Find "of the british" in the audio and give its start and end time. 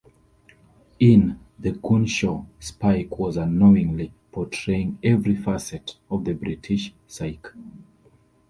6.09-6.91